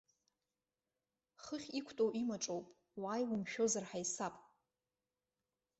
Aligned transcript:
Хыхь 1.43 1.69
иқәтәоу 1.79 2.09
имаҿоуп, 2.21 2.65
уааи 3.01 3.23
умшәозар 3.33 3.85
ҳаисап! 3.89 4.35